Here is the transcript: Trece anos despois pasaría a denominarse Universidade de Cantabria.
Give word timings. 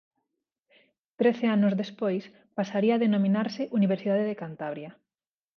Trece 1.19 1.45
anos 1.55 1.73
despois 1.81 2.23
pasaría 2.57 2.93
a 2.95 3.03
denominarse 3.05 3.63
Universidade 3.79 4.23
de 4.29 4.39
Cantabria. 4.41 4.91